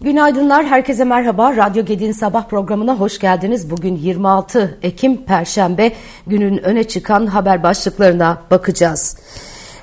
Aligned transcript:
Günaydınlar, 0.00 0.66
herkese 0.66 1.04
merhaba. 1.04 1.56
Radyo 1.56 1.84
Gedi'nin 1.84 2.12
sabah 2.12 2.48
programına 2.48 2.94
hoş 2.94 3.18
geldiniz. 3.18 3.70
Bugün 3.70 3.96
26 3.96 4.78
Ekim 4.82 5.24
Perşembe 5.24 5.92
günün 6.26 6.58
öne 6.58 6.84
çıkan 6.84 7.26
haber 7.26 7.62
başlıklarına 7.62 8.38
bakacağız. 8.50 9.16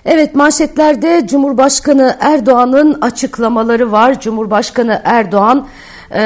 Evet 0.05 0.35
manşetlerde 0.35 1.27
Cumhurbaşkanı 1.27 2.17
Erdoğan'ın 2.19 3.01
açıklamaları 3.01 3.91
var. 3.91 4.19
Cumhurbaşkanı 4.19 5.01
Erdoğan 5.03 5.67
e, 6.11 6.21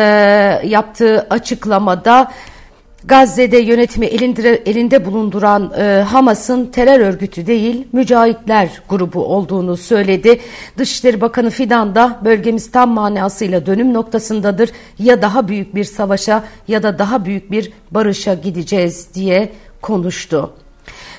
yaptığı 0.64 1.28
açıklamada 1.30 2.32
Gazze'de 3.06 3.58
yönetimi 3.58 4.06
elinde, 4.06 4.56
elinde 4.56 5.06
bulunduran 5.06 5.74
e, 5.78 5.84
Hamas'ın 6.08 6.66
terör 6.66 7.00
örgütü 7.00 7.48
değil 7.48 7.88
mücahitler 7.92 8.82
grubu 8.90 9.26
olduğunu 9.26 9.78
söyledi. 9.78 10.40
Dışişleri 10.78 11.22
Bakanı 11.22 11.50
Fidan 11.50 11.96
da 11.96 12.20
bölgemiz 12.26 12.72
tam 12.72 12.90
manasıyla 12.90 13.66
dönüm 13.66 13.94
noktasındadır. 13.94 14.70
Ya 15.00 15.22
daha 15.22 15.48
büyük 15.48 15.76
bir 15.76 15.84
savaşa 15.84 16.44
ya 16.68 16.84
da 16.84 17.00
daha 17.00 17.26
büyük 17.26 17.52
bir 17.52 17.72
barışa 17.92 18.34
gideceğiz 18.34 19.08
diye 19.14 19.52
konuştu. 19.82 20.54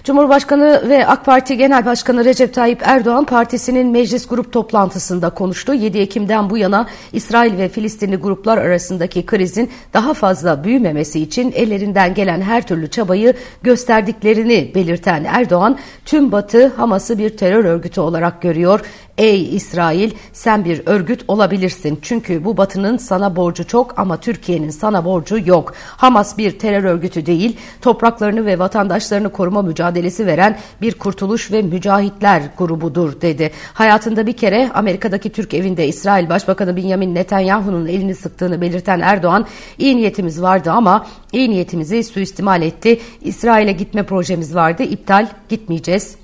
Cumhurbaşkanı 0.05 0.89
ve 0.89 1.07
AK 1.07 1.25
Parti 1.25 1.57
Genel 1.57 1.87
Başkanı 1.87 2.25
Recep 2.25 2.55
Tayyip 2.55 2.83
Erdoğan 2.85 3.25
partisinin 3.25 3.89
meclis 3.89 4.27
grup 4.27 4.53
toplantısında 4.53 5.31
konuştu. 5.31 5.75
7 5.75 5.99
Ekim'den 5.99 6.51
bu 6.51 6.59
yana 6.59 6.87
İsrail 7.13 7.59
ve 7.59 7.69
Filistinli 7.69 8.17
gruplar 8.17 8.59
arasındaki 8.59 9.27
krizin 9.27 9.71
daha 9.95 10.15
fazla 10.15 10.65
büyümemesi 10.65 11.21
için 11.21 11.53
ellerinden 11.53 12.15
gelen 12.15 12.41
her 12.41 12.67
türlü 12.67 12.91
çabayı 12.91 13.35
gösterdiklerini 13.63 14.73
belirten 14.75 15.25
Erdoğan, 15.25 15.79
tüm 16.05 16.33
Batı 16.33 16.67
Hamas'ı 16.67 17.19
bir 17.19 17.37
terör 17.37 17.65
örgütü 17.65 18.01
olarak 18.01 18.43
görüyor. 18.43 18.80
Ey 19.21 19.57
İsrail 19.57 20.10
sen 20.32 20.65
bir 20.65 20.82
örgüt 20.87 21.24
olabilirsin. 21.29 21.99
Çünkü 22.02 22.45
bu 22.45 22.57
batının 22.57 22.96
sana 22.96 23.37
borcu 23.37 23.66
çok 23.66 23.99
ama 23.99 24.16
Türkiye'nin 24.16 24.71
sana 24.71 25.04
borcu 25.04 25.38
yok. 25.45 25.74
Hamas 25.96 26.38
bir 26.38 26.59
terör 26.59 26.85
örgütü 26.85 27.27
değil, 27.27 27.57
topraklarını 27.80 28.46
ve 28.46 28.59
vatandaşlarını 28.59 29.32
koruma 29.32 29.62
mücadelesi 29.62 30.27
veren 30.27 30.59
bir 30.82 30.95
kurtuluş 30.95 31.52
ve 31.52 31.62
mücahitler 31.62 32.43
grubudur 32.59 33.21
dedi. 33.21 33.51
Hayatında 33.74 34.27
bir 34.27 34.32
kere 34.32 34.71
Amerika'daki 34.74 35.30
Türk 35.30 35.55
evinde 35.55 35.87
İsrail 35.87 36.29
Başbakanı 36.29 36.77
Benjamin 36.77 37.15
Netanyahu'nun 37.15 37.87
elini 37.87 38.15
sıktığını 38.15 38.60
belirten 38.60 39.01
Erdoğan, 39.01 39.46
iyi 39.79 39.96
niyetimiz 39.96 40.43
vardı 40.43 40.71
ama 40.71 41.07
iyi 41.32 41.51
niyetimizi 41.51 42.05
suistimal 42.05 42.62
etti. 42.62 43.01
İsrail'e 43.21 43.73
gitme 43.73 44.02
projemiz 44.02 44.55
vardı, 44.55 44.82
iptal 44.82 45.27
gitmeyeceğiz 45.49 46.20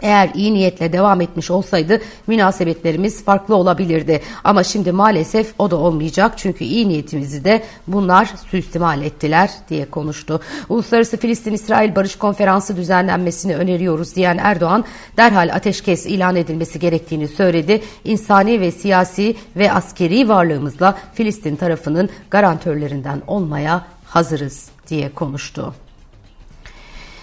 eğer 0.00 0.30
iyi 0.34 0.54
niyetle 0.54 0.92
devam 0.92 1.20
etmiş 1.20 1.50
olsaydı 1.50 2.00
münasebetlerimiz 2.26 3.24
farklı 3.24 3.56
olabilirdi. 3.56 4.20
Ama 4.44 4.64
şimdi 4.64 4.92
maalesef 4.92 5.54
o 5.58 5.70
da 5.70 5.76
olmayacak 5.76 6.32
çünkü 6.36 6.64
iyi 6.64 6.88
niyetimizi 6.88 7.44
de 7.44 7.62
bunlar 7.86 8.30
suistimal 8.50 9.02
ettiler 9.02 9.50
diye 9.68 9.90
konuştu. 9.90 10.40
Uluslararası 10.68 11.16
Filistin-İsrail 11.16 11.94
Barış 11.96 12.16
Konferansı 12.16 12.76
düzenlenmesini 12.76 13.56
öneriyoruz 13.56 14.16
diyen 14.16 14.38
Erdoğan 14.38 14.84
derhal 15.16 15.50
ateşkes 15.54 16.06
ilan 16.06 16.36
edilmesi 16.36 16.78
gerektiğini 16.78 17.28
söyledi. 17.28 17.82
İnsani 18.04 18.60
ve 18.60 18.70
siyasi 18.70 19.36
ve 19.56 19.72
askeri 19.72 20.28
varlığımızla 20.28 20.98
Filistin 21.14 21.56
tarafının 21.56 22.10
garantörlerinden 22.30 23.22
olmaya 23.26 23.86
hazırız 24.04 24.70
diye 24.88 25.14
konuştu. 25.14 25.74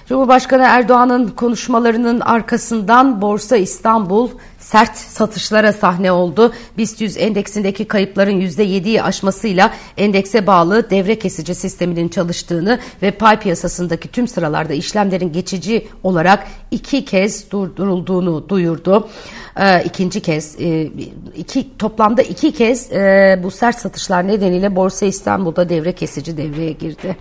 Cumhurbaşkanı 0.10 0.64
Erdoğan'ın 0.64 1.28
konuşmalarının 1.28 2.20
arkasından 2.20 3.22
Borsa 3.22 3.58
İstanbul 3.58 4.30
sert 4.60 4.98
satışlara 4.98 5.74
sahne 5.74 6.12
oldu. 6.12 6.54
BIST 6.78 7.02
100 7.02 7.18
endeksindeki 7.18 7.86
kayıpların 7.86 8.42
%7'yi 8.42 9.03
aşmasıyla 9.03 9.74
endekse 9.98 10.48
bağlı 10.48 10.90
devre 10.90 11.19
kesici 11.19 11.56
sisteminin 11.56 12.09
çalıştığını 12.09 12.80
ve 13.02 13.12
pay 13.12 13.40
piyasasındaki 13.40 14.08
tüm 14.08 14.28
sıralarda 14.28 14.74
işlemlerin 14.74 15.31
geçici 15.31 15.88
olarak 16.03 16.48
iki 16.72 17.06
kez 17.06 17.52
durdurulduğunu 17.52 18.50
duyurdu. 18.50 19.09
Ee, 19.59 19.84
ikinci 19.84 20.22
kez 20.22 20.56
e, 20.62 20.90
iki 21.36 21.78
toplamda 21.78 22.22
iki 22.22 22.52
kez 22.52 22.92
e, 22.92 23.40
bu 23.44 23.52
sert 23.52 23.80
satışlar 23.80 24.28
nedeniyle 24.28 24.75
Borsa 24.75 25.06
İstanbul'da 25.06 25.69
devre 25.69 25.92
kesici 25.92 26.38
devreye 26.38 26.72
girdi. 26.72 27.18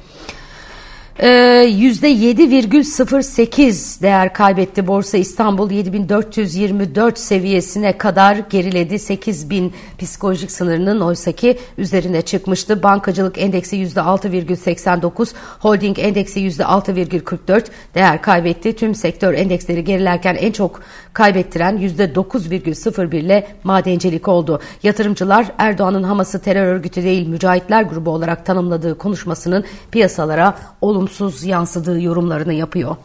%7,08 1.19 3.99
ee, 3.99 4.03
değer 4.03 4.33
kaybetti 4.33 4.87
Borsa 4.87 5.19
İstanbul 5.19 5.71
7424 5.71 7.19
seviyesine 7.19 7.99
kadar 7.99 8.37
geriledi. 8.51 8.99
8000 8.99 9.73
psikolojik 9.99 10.51
sınırının 10.51 11.01
oysaki 11.01 11.59
üzerine 11.79 12.23
çıkmıştı. 12.23 12.83
Bankacılık 12.83 13.39
endeksi 13.39 13.77
%6,89, 13.77 15.33
holding 15.61 15.99
endeksi 15.99 16.41
%6,44 16.41 17.65
değer 17.95 18.23
kaybetti. 18.23 18.77
Tüm 18.77 18.95
sektör 18.95 19.35
endeksleri 19.35 19.85
gerilerken 19.85 20.35
en 20.35 20.53
çok 20.53 20.81
kaybettiren 21.13 21.79
%9,01 21.79 23.17
ile 23.17 23.47
madencilik 23.65 24.29
oldu. 24.29 24.61
Yatırımcılar 24.83 25.47
Erdoğan'ın 25.59 26.03
Hamas'ı 26.03 26.39
terör 26.39 26.67
örgütü 26.67 27.03
değil 27.03 27.29
mücahitler 27.29 27.83
grubu 27.83 28.11
olarak 28.11 28.47
tanımladığı 28.47 28.99
konuşmasının 28.99 29.65
piyasalara 29.91 30.55
olumsuz 30.81 31.08
olumsuz 31.09 31.45
yansıdığı 31.45 32.01
yorumlarını 32.01 32.55
yapıyor. 32.55 32.97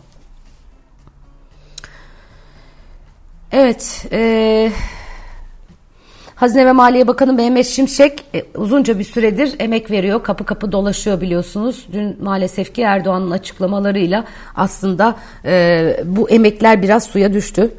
Evet, 3.52 4.06
e, 4.12 4.72
Hazine 6.36 6.66
ve 6.66 6.72
Maliye 6.72 7.08
Bakanı 7.08 7.34
Mehmet 7.34 7.68
Şimşek 7.68 8.26
e, 8.36 8.46
uzunca 8.56 9.00
bir 9.00 9.04
süredir 9.04 9.56
emek 9.60 9.92
veriyor, 9.92 10.24
kapı 10.24 10.46
kapı 10.46 10.72
dolaşıyor 10.72 11.22
biliyorsunuz. 11.22 11.88
Dün 11.94 12.24
maalesef 12.24 12.74
ki 12.74 12.82
Erdoğan'ın 12.82 13.32
açıklamalarıyla 13.32 14.26
aslında 14.56 15.16
e, 15.46 15.98
bu 16.06 16.30
emekler 16.30 16.82
biraz 16.82 17.04
suya 17.04 17.34
düştü. 17.34 17.72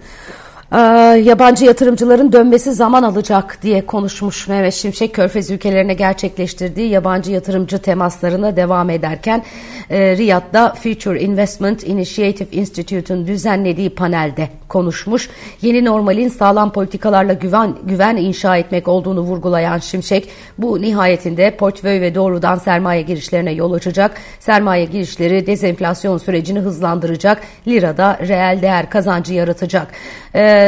Ee, 0.75 0.79
yabancı 1.25 1.65
yatırımcıların 1.65 2.33
dönmesi 2.33 2.73
zaman 2.73 3.03
alacak 3.03 3.59
diye 3.63 3.87
konuşmuş 3.87 4.49
Mehmet 4.49 4.75
Şimşek 4.75 5.15
Körfez 5.15 5.51
ülkelerine 5.51 5.95
gerçekleştirdiği 5.95 6.91
yabancı 6.91 7.33
yatırımcı 7.33 7.79
temaslarına 7.79 8.57
devam 8.57 8.91
ederken 8.91 9.45
e, 9.91 10.17
Riyad'da 10.17 10.75
Future 10.75 11.21
Investment 11.21 11.87
Initiative 11.87 12.49
Institute'un 12.53 13.27
düzenlediği 13.27 13.91
panelde 13.91 14.49
konuşmuş. 14.69 15.31
Yeni 15.63 15.85
normalin 15.85 16.29
sağlam 16.29 16.73
politikalarla 16.73 17.33
güven, 17.33 17.75
güven 17.85 18.17
inşa 18.17 18.57
etmek 18.57 18.89
olduğunu 18.89 19.21
vurgulayan 19.21 19.79
Şimşek 19.79 20.29
bu 20.59 20.81
nihayetinde 20.81 21.57
portföy 21.57 22.01
ve 22.01 22.15
doğrudan 22.15 22.57
sermaye 22.57 23.03
girişlerine 23.03 23.53
yol 23.53 23.73
açacak. 23.73 24.11
Sermaye 24.41 24.85
girişleri 24.85 25.47
dezenflasyon 25.47 26.19
sürecini 26.19 26.59
hızlandıracak. 26.59 27.43
Lirada 27.67 28.19
reel 28.29 28.59
değer 28.63 28.91
kazancı 28.91 29.35
yaratacak. 29.35 29.89
Ee, 30.35 30.64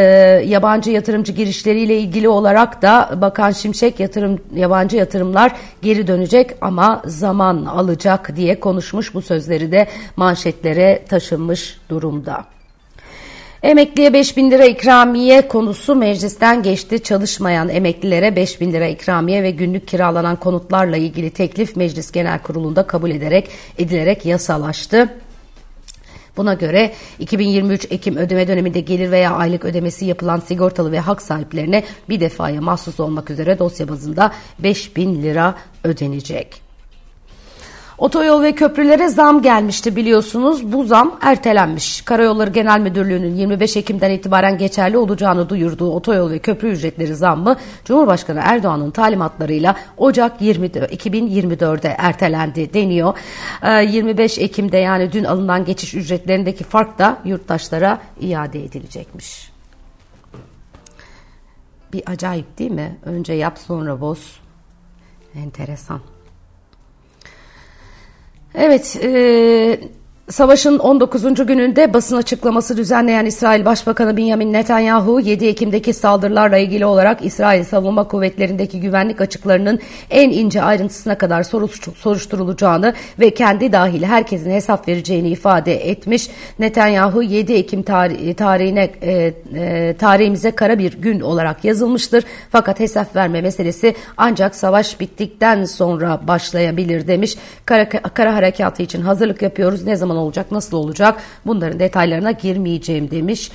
yabancı 0.47 0.91
yatırımcı 0.91 1.33
girişleriyle 1.33 1.99
ilgili 1.99 2.29
olarak 2.29 2.83
da 2.83 3.19
Bakan 3.21 3.51
Şimşek 3.51 4.01
yatırım 4.01 4.41
yabancı 4.55 4.97
yatırımlar 4.97 5.53
geri 5.83 6.07
dönecek 6.07 6.51
ama 6.61 7.03
zaman 7.05 7.65
alacak 7.65 8.37
diye 8.37 8.61
konuşmuş 8.61 9.15
bu 9.15 9.23
sözleri 9.23 9.73
de 9.73 9.87
manşetlere 10.17 11.05
taşınmış 11.09 11.79
durumda. 11.91 12.45
Emekliye 13.63 14.13
5 14.13 14.37
bin 14.37 14.51
lira 14.51 14.65
ikramiye 14.65 15.49
konusu 15.49 15.95
meclisten 15.95 16.63
geçti. 16.63 17.03
Çalışmayan 17.03 17.69
emeklilere 17.69 18.37
5 18.37 18.61
bin 18.61 18.73
lira 18.73 18.87
ikramiye 18.87 19.43
ve 19.43 19.51
günlük 19.51 19.89
kiralanan 19.89 20.37
konutlarla 20.37 20.97
ilgili 20.97 21.31
teklif 21.31 21.77
Meclis 21.77 22.13
Genel 22.13 22.39
Kurulu'nda 22.39 22.83
kabul 22.83 23.11
ederek 23.11 23.49
edilerek 23.79 24.27
yasalaştı. 24.27 25.09
Buna 26.37 26.55
göre 26.55 26.93
2023 27.19 27.87
Ekim 27.91 28.17
ödeme 28.17 28.49
döneminde 28.49 28.81
gelir 28.81 29.11
veya 29.11 29.33
aylık 29.33 29.65
ödemesi 29.65 30.05
yapılan 30.05 30.41
sigortalı 30.41 30.93
ve 30.93 31.01
hak 31.01 31.23
sahiplerine 31.23 31.85
bir 32.09 32.21
defaya 32.21 32.61
mahsus 32.61 33.01
olmak 33.01 33.31
üzere 33.31 33.59
dosya 33.59 33.89
bazında 33.89 34.33
5 34.59 34.97
bin 34.97 35.23
lira 35.23 35.55
ödenecek. 35.85 36.66
Otoyol 37.99 38.43
ve 38.43 38.55
köprülere 38.55 39.09
zam 39.09 39.43
gelmişti 39.43 39.97
biliyorsunuz. 39.97 40.73
Bu 40.73 40.85
zam 40.85 41.19
ertelenmiş. 41.23 42.03
Karayolları 42.03 42.51
Genel 42.51 42.81
Müdürlüğü'nün 42.81 43.35
25 43.35 43.77
Ekim'den 43.77 44.11
itibaren 44.11 44.59
geçerli 44.59 44.99
olacağını 44.99 45.49
duyurduğu 45.49 45.91
otoyol 45.91 46.31
ve 46.31 46.39
köprü 46.39 46.69
ücretleri 46.69 47.15
zammı 47.15 47.57
Cumhurbaşkanı 47.85 48.41
Erdoğan'ın 48.43 48.91
talimatlarıyla 48.91 49.77
Ocak 49.97 50.43
20, 50.43 50.67
2024'e 50.67 51.95
ertelendi 51.99 52.75
deniyor. 52.75 53.15
25 53.63 54.39
ee, 54.39 54.43
Ekim'de 54.43 54.77
yani 54.77 55.13
dün 55.13 55.25
alınan 55.25 55.65
geçiş 55.65 55.95
ücretlerindeki 55.95 56.65
fark 56.65 56.99
da 56.99 57.19
yurttaşlara 57.25 58.01
iade 58.21 58.65
edilecekmiş. 58.65 59.53
Bir 61.93 62.03
acayip 62.07 62.59
değil 62.59 62.71
mi? 62.71 62.97
Önce 63.05 63.33
yap 63.33 63.59
sonra 63.59 64.01
boz. 64.01 64.41
Enteresan. 65.35 66.16
Evet, 68.57 68.97
e, 69.03 69.79
Savaşın 70.31 70.79
19. 70.79 71.47
gününde 71.47 71.95
basın 71.95 72.17
açıklaması 72.17 72.77
düzenleyen 72.77 73.27
İsrail 73.27 73.65
Başbakanı 73.65 74.17
Benjamin 74.17 74.53
Netanyahu 74.53 75.21
7 75.21 75.47
Ekim'deki 75.47 75.93
saldırılarla 75.93 76.59
ilgili 76.59 76.87
olarak 76.87 77.25
İsrail 77.25 77.65
Savunma 77.65 78.09
Kuvvetleri'ndeki 78.09 78.81
güvenlik 78.81 79.21
açıklarının 79.21 79.81
en 80.11 80.31
ince 80.31 80.63
ayrıntısına 80.63 81.19
kadar 81.19 81.43
soruşturulacağını 81.97 82.95
ve 83.21 83.31
kendi 83.31 83.73
dahil 83.73 84.03
herkesin 84.03 84.51
hesap 84.51 84.89
vereceğini 84.89 85.29
ifade 85.29 85.91
etmiş. 85.91 86.29
Netanyahu 86.59 87.23
7 87.23 87.53
Ekim 87.53 87.83
tarihine 87.83 88.91
e, 89.03 89.33
e, 89.55 89.95
tarihimize 89.99 90.51
kara 90.51 90.79
bir 90.79 90.93
gün 90.93 91.21
olarak 91.21 91.65
yazılmıştır. 91.65 92.25
Fakat 92.51 92.81
hesap 92.81 93.17
verme 93.17 93.43
meselesi 93.43 93.95
ancak 94.17 94.55
savaş 94.55 95.01
bittikten 95.01 95.65
sonra 95.65 96.21
başlayabilir 96.29 97.09
demiş. 97.09 97.37
Kara, 97.65 97.89
kara 97.89 98.35
harekatı 98.35 98.83
için 98.83 99.01
hazırlık 99.01 99.43
yapıyoruz. 99.43 99.85
Ne 99.85 99.97
zaman 99.97 100.16
zaman 100.17 100.27
olacak, 100.27 100.53
nasıl 100.53 100.77
olacak 100.77 101.21
bunların 101.47 101.79
detaylarına 101.79 102.31
girmeyeceğim 102.31 103.11
demiş. 103.11 103.51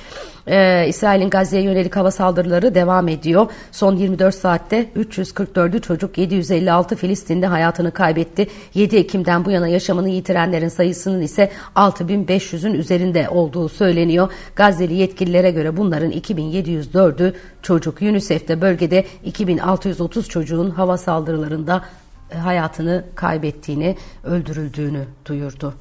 Ee, 0.46 0.86
İsrail'in 0.88 1.30
Gazze'ye 1.30 1.62
yönelik 1.62 1.96
hava 1.96 2.10
saldırıları 2.10 2.74
devam 2.74 3.08
ediyor. 3.08 3.46
Son 3.72 3.96
24 3.96 4.34
saatte 4.34 4.88
344'ü 4.96 5.80
çocuk 5.80 6.18
756 6.18 6.96
Filistin'de 6.96 7.46
hayatını 7.46 7.90
kaybetti. 7.90 8.46
7 8.74 8.96
Ekim'den 8.96 9.44
bu 9.44 9.50
yana 9.50 9.68
yaşamını 9.68 10.08
yitirenlerin 10.08 10.68
sayısının 10.68 11.20
ise 11.20 11.50
6500'ün 11.76 12.74
üzerinde 12.74 13.28
olduğu 13.28 13.68
söyleniyor. 13.68 14.32
Gazze'li 14.56 14.94
yetkililere 14.94 15.50
göre 15.50 15.76
bunların 15.76 16.10
2704'ü 16.10 17.34
çocuk. 17.62 18.02
UNICEF 18.02 18.48
de 18.48 18.60
bölgede 18.60 19.04
2630 19.24 20.28
çocuğun 20.28 20.70
hava 20.70 20.96
saldırılarında 20.96 21.84
e, 22.30 22.38
hayatını 22.38 23.04
kaybettiğini, 23.14 23.96
öldürüldüğünü 24.24 25.04
duyurdu. 25.26 25.74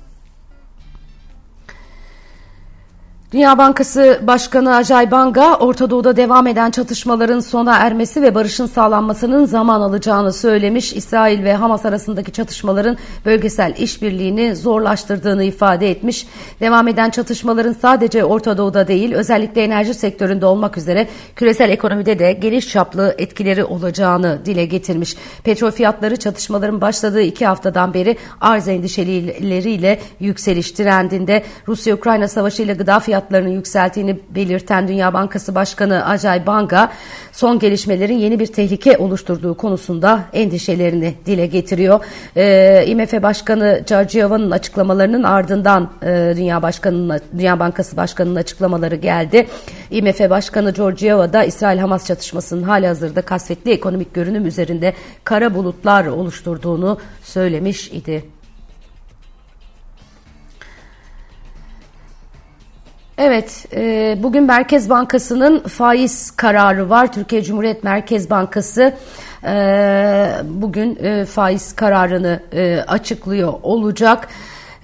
Dünya 3.31 3.57
Bankası 3.57 4.19
Başkanı 4.28 4.75
Ajay 4.75 5.12
Banga, 5.12 5.56
Orta 5.56 5.89
Doğu'da 5.89 6.18
devam 6.18 6.48
eden 6.48 6.72
çatışmaların 6.72 7.39
sona 7.39 7.78
ermesi 7.78 8.22
ve 8.22 8.36
barışın 8.36 8.66
sağlanmasının 8.66 9.45
zaman 9.45 9.81
alacağını 9.81 10.33
söylemiş. 10.33 10.94
İsrail 10.94 11.44
ve 11.44 11.54
Hamas 11.54 11.86
arasındaki 11.86 12.31
çatışmaların 12.31 12.98
bölgesel 13.25 13.74
işbirliğini 13.78 14.56
zorlaştırdığını 14.56 15.44
ifade 15.44 15.92
etmiş. 15.92 16.28
Devam 16.60 16.88
eden 16.88 17.10
çatışmaların 17.10 17.75
sadece 17.81 18.24
Orta 18.24 18.57
Doğu'da 18.57 18.88
değil, 18.88 19.13
özellikle 19.13 19.63
enerji 19.63 19.94
sektöründe 19.94 20.45
olmak 20.45 20.77
üzere 20.77 21.07
küresel 21.36 21.69
ekonomide 21.69 22.19
de 22.19 22.34
geniş 22.34 22.69
çaplı 22.69 23.16
etkileri 23.18 23.63
olacağını 23.63 24.39
dile 24.45 24.66
getirmiş. 24.66 25.16
Petrol 25.44 25.72
fiyatları 25.72 26.18
çatışmaların 26.18 26.81
başladığı 26.81 27.22
iki 27.22 27.45
haftadan 27.45 27.94
beri 27.94 28.18
arz 28.42 28.68
endişeleriyle 28.68 30.00
yükseliş 30.19 30.72
trendinde. 30.72 31.44
Rusya-Ukrayna 31.68 32.27
savaşı 32.27 32.63
ile 32.63 32.74
gıda 32.74 33.00
fiyatları 33.00 33.21
fiyatlarını 33.22 33.50
yükselttiğini 33.50 34.20
belirten 34.36 34.88
Dünya 34.88 35.14
Bankası 35.14 35.56
Başkanı 35.56 36.06
Ajay 36.06 36.46
Banga 36.48 36.92
son 37.32 37.60
gelişmelerin 37.60 38.18
yeni 38.18 38.40
bir 38.40 38.48
tehlike 38.48 38.98
oluşturduğu 38.98 39.58
konusunda 39.58 40.20
endişelerini 40.34 41.14
dile 41.26 41.46
getiriyor. 41.46 42.06
E, 42.36 42.86
IMF 42.88 43.14
Başkanı 43.14 43.84
Georgieva'nın 43.88 44.52
açıklamalarının 44.52 45.24
ardından 45.24 45.90
e, 46.04 46.34
Dünya 46.38 46.62
Başkanı'nın 46.62 47.22
Dünya 47.38 47.60
Bankası 47.60 47.98
Başkanı'nın 47.98 48.36
açıklamaları 48.36 48.96
geldi. 48.96 49.48
IMF 49.92 50.30
Başkanı 50.30 50.72
Georgieva 50.72 51.34
da 51.34 51.44
İsrail-Hamas 51.44 52.08
çatışmasının 52.08 52.64
hali 52.64 52.88
hazırda 52.88 53.22
kasvetli 53.22 53.72
ekonomik 53.72 54.14
görünüm 54.14 54.46
üzerinde 54.46 54.94
kara 55.24 55.56
bulutlar 55.56 56.06
oluşturduğunu 56.06 56.98
söylemiş 57.24 57.88
idi. 57.88 58.41
Evet, 63.24 63.66
e, 63.74 64.18
bugün 64.24 64.44
Merkez 64.44 64.90
Bankası'nın 64.90 65.60
faiz 65.60 66.32
kararı 66.32 66.90
var. 66.90 67.14
Türkiye 67.14 67.44
Cumhuriyet 67.44 67.84
Merkez 67.84 68.30
Bankası 68.30 68.94
e, 69.44 69.54
bugün 70.44 70.96
e, 71.04 71.26
faiz 71.26 71.76
kararını 71.76 72.40
e, 72.54 72.84
açıklıyor 72.88 73.54
olacak 73.64 74.28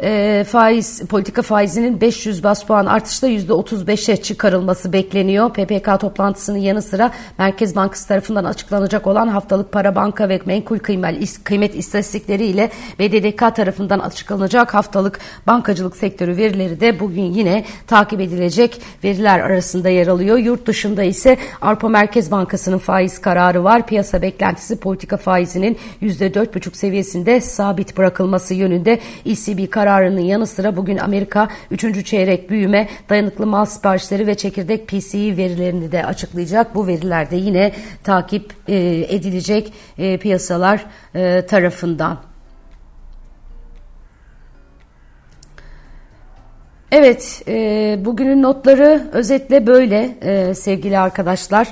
e, 0.04 0.46
faiz 0.48 1.02
politika 1.02 1.42
faizinin 1.42 2.02
500 2.02 2.44
bas 2.44 2.64
puan 2.64 2.86
artışla 2.86 3.28
%35'e 3.28 4.18
çıkarılması 4.18 4.94
bekleniyor. 4.94 5.50
PPK 5.50 6.00
toplantısının 6.00 6.58
yanı 6.58 6.82
sıra 6.82 7.12
Merkez 7.38 7.76
Bankası 7.76 8.08
tarafından 8.08 8.44
açıklanacak 8.44 9.08
olan 9.08 9.28
haftalık 9.28 9.72
para 9.72 9.96
banka 9.96 10.30
ve 10.30 10.40
menkul 10.46 10.80
kıymet, 10.80 11.44
kıymet 11.44 11.76
istatistikleri 11.76 12.46
ile 12.46 12.70
BDDK 13.00 13.56
tarafından 13.56 14.00
açıklanacak 14.00 14.74
haftalık 14.74 15.20
bankacılık 15.48 15.98
sektörü 15.98 16.38
verileri 16.38 16.80
de 16.80 17.00
bugün 17.00 17.34
yine 17.34 17.66
takip 17.88 18.22
edilecek 18.22 18.82
veriler 19.04 19.40
arasında 19.40 19.90
yer 19.90 20.08
alıyor. 20.08 20.38
Yurt 20.38 20.68
dışında 20.68 21.04
ise 21.04 21.38
Avrupa 21.62 21.90
Merkez 21.90 22.32
Bankası'nın 22.32 22.78
faiz 22.78 23.22
kararı 23.22 23.64
var. 23.64 23.88
Piyasa 23.88 24.22
beklentisi 24.22 24.80
politika 24.80 25.18
faizinin 25.18 25.78
%4,5 26.02 26.76
seviyesinde 26.76 27.42
sabit 27.42 27.98
bırakılması 27.98 28.54
yönünde 28.54 29.00
ECB 29.26 29.70
kararı 29.70 29.87
kararının 29.88 30.22
yanı 30.22 30.48
sıra 30.48 30.76
bugün 30.76 30.98
Amerika 30.98 31.48
3. 31.72 32.06
çeyrek 32.06 32.50
büyüme, 32.50 32.88
dayanıklı 33.10 33.46
mal 33.46 33.66
siparişleri 33.66 34.28
ve 34.28 34.36
çekirdek 34.36 34.88
PCE 34.88 35.38
verilerini 35.38 35.92
de 35.92 36.06
açıklayacak. 36.06 36.76
Bu 36.76 36.88
veriler 36.88 37.32
de 37.32 37.36
yine 37.36 37.72
takip 38.04 38.54
e, 38.68 38.76
edilecek 39.10 39.74
e, 39.98 40.18
piyasalar 40.18 40.86
e, 41.16 41.46
tarafından. 41.46 42.18
Evet, 46.92 47.42
e, 47.48 47.98
bugünün 48.06 48.44
notları 48.44 49.10
özetle 49.14 49.68
böyle 49.68 50.18
e, 50.22 50.54
sevgili 50.54 51.00
arkadaşlar. 51.00 51.68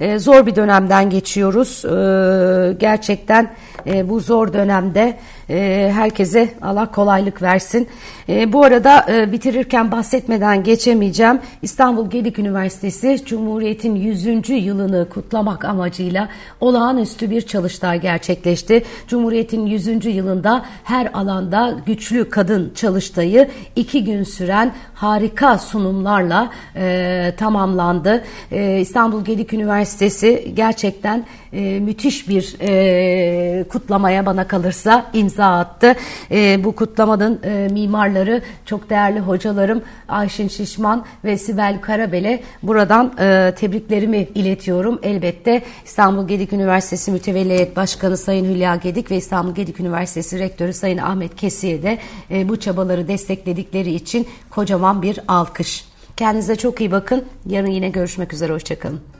E, 0.00 0.18
zor 0.18 0.46
bir 0.46 0.56
dönemden 0.56 1.10
geçiyoruz. 1.10 1.84
E, 1.84 2.72
gerçekten 2.72 3.54
e, 3.86 4.08
bu 4.08 4.20
zor 4.20 4.52
dönemde 4.52 5.18
e, 5.50 5.90
herkese 5.94 6.48
Allah 6.62 6.90
kolaylık 6.90 7.42
versin. 7.42 7.88
E, 8.28 8.52
bu 8.52 8.64
arada 8.64 9.06
e, 9.08 9.32
bitirirken 9.32 9.92
bahsetmeden 9.92 10.64
geçemeyeceğim. 10.64 11.40
İstanbul 11.62 12.10
Gedik 12.10 12.38
Üniversitesi 12.38 13.24
Cumhuriyet'in 13.24 13.94
100. 13.94 14.48
yılını 14.48 15.08
kutlamak 15.08 15.64
amacıyla 15.64 16.28
olağanüstü 16.60 17.30
bir 17.30 17.40
çalıştay 17.40 18.00
gerçekleşti. 18.00 18.84
Cumhuriyet'in 19.08 19.66
100. 19.66 20.06
yılında 20.06 20.64
her 20.84 21.10
alanda 21.12 21.76
güçlü 21.86 22.30
kadın 22.30 22.72
çalıştayı 22.74 23.48
iki 23.76 24.04
gün 24.04 24.22
süren 24.22 24.72
harika 24.94 25.58
sunumlarla 25.58 26.50
e, 26.76 27.34
tamamlandı. 27.36 28.24
E, 28.52 28.80
İstanbul 28.80 29.24
Gedik 29.24 29.52
Üniversitesi 29.52 30.52
gerçekten 30.56 31.24
e, 31.52 31.80
müthiş 31.80 32.28
bir 32.28 32.56
e, 32.60 33.64
kutlamaya 33.64 34.26
bana 34.26 34.48
kalırsa 34.48 35.06
imza 35.12 35.37
attı. 35.44 35.94
E, 36.30 36.64
bu 36.64 36.76
kutlamanın 36.76 37.40
e, 37.44 37.68
mimarları 37.72 38.42
çok 38.64 38.90
değerli 38.90 39.20
hocalarım 39.20 39.82
Ayşin 40.08 40.48
Şişman 40.48 41.04
ve 41.24 41.38
Sibel 41.38 41.80
Karabel'e 41.80 42.42
buradan 42.62 43.12
e, 43.18 43.54
tebriklerimi 43.56 44.28
iletiyorum. 44.34 44.98
Elbette 45.02 45.62
İstanbul 45.84 46.28
Gedik 46.28 46.52
Üniversitesi 46.52 47.10
Mütevelli 47.10 47.72
Başkanı 47.76 48.16
Sayın 48.16 48.54
Hülya 48.54 48.76
Gedik 48.76 49.10
ve 49.10 49.16
İstanbul 49.16 49.54
Gedik 49.54 49.80
Üniversitesi 49.80 50.38
Rektörü 50.38 50.72
Sayın 50.72 50.98
Ahmet 50.98 51.36
Kesi'ye 51.36 51.82
de 51.82 51.98
e, 52.30 52.48
bu 52.48 52.60
çabaları 52.60 53.08
destekledikleri 53.08 53.94
için 53.94 54.26
kocaman 54.50 55.02
bir 55.02 55.20
alkış. 55.28 55.84
Kendinize 56.16 56.56
çok 56.56 56.80
iyi 56.80 56.92
bakın. 56.92 57.24
Yarın 57.46 57.70
yine 57.70 57.88
görüşmek 57.88 58.32
üzere. 58.32 58.52
Hoşçakalın. 58.52 59.17